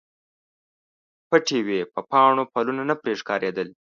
پټې 1.29 1.59
وې 1.65 1.79
په 1.93 1.99
پاڼو، 2.09 2.43
پلونه 2.53 2.83
نه 2.89 2.95
پرې 3.01 3.13
ښکاریدل 3.19 3.69